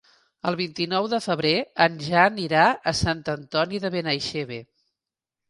El 0.51 0.55
vint-i-nou 0.59 1.09
de 1.11 1.19
febrer 1.25 1.51
en 1.85 1.99
Jan 2.05 2.41
irà 2.45 2.65
a 2.93 2.95
Sant 3.01 3.23
Antoni 3.35 3.83
de 3.87 3.93
Benaixeve. 3.99 4.61